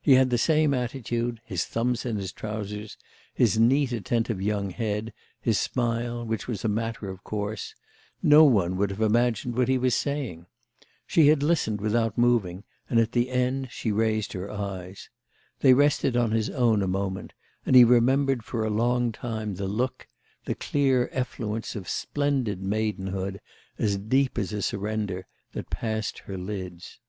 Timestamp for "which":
6.24-6.46